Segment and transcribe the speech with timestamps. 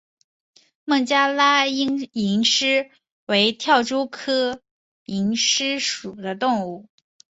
[0.83, 2.89] 孟加拉蝇狮
[3.27, 4.59] 为跳蛛科
[5.05, 6.87] 蝇狮属的动物。